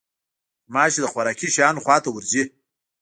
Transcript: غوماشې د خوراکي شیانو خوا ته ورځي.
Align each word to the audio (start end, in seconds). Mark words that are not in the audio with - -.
غوماشې 0.65 0.99
د 1.01 1.05
خوراکي 1.11 1.47
شیانو 1.55 1.83
خوا 1.83 1.95
ته 2.03 2.09
ورځي. 2.11 2.43